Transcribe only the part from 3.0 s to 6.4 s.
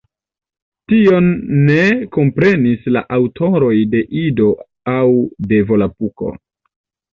aŭtoroj de Ido aŭ de Volapuko.